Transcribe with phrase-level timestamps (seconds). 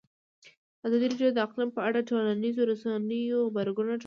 [0.85, 3.99] ازادي راډیو د اقلیم په اړه د ټولنیزو رسنیو غبرګونونه راټول کړي.